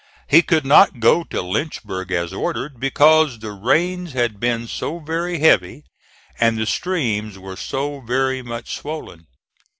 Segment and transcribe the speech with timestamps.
[0.25, 5.37] He could not go to Lynchburg as ordered, because the rains had been so very
[5.37, 5.83] heavy
[6.39, 9.27] and the streams were so very much swollen.